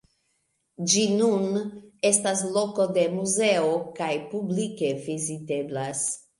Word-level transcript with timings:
Ĝi 0.93 1.03
nun 1.19 1.59
estas 2.11 2.41
loko 2.57 2.89
de 2.97 3.05
muzeo, 3.19 3.71
kaj 4.03 4.11
publike 4.35 4.93
viziteblas. 5.07 6.07